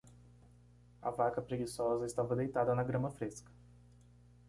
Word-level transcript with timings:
A 0.99 1.11
vaca 1.11 1.43
preguiçosa 1.43 2.07
estava 2.07 2.35
deitada 2.35 2.73
na 2.73 2.81
grama 2.83 3.11
fresca. 3.11 3.51